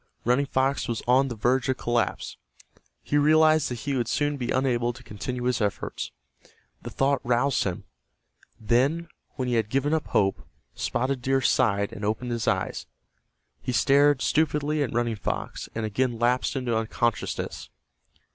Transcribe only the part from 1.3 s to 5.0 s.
verge of collapse. He realized that he would soon be unable